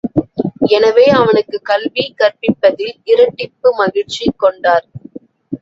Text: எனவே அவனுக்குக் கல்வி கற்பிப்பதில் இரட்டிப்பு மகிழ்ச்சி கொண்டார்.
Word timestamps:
எனவே 0.67 1.05
அவனுக்குக் 1.11 1.65
கல்வி 1.65 2.13
கற்பிப்பதில் 2.17 2.95
இரட்டிப்பு 3.05 3.71
மகிழ்ச்சி 3.75 4.27
கொண்டார். 4.37 4.87